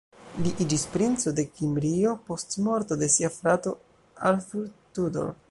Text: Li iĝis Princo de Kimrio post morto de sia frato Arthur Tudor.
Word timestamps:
Li 0.43 0.51
iĝis 0.63 0.85
Princo 0.93 1.33
de 1.39 1.45
Kimrio 1.59 2.15
post 2.31 2.57
morto 2.69 2.99
de 3.03 3.11
sia 3.17 3.33
frato 3.37 3.75
Arthur 4.33 4.67
Tudor. 4.99 5.35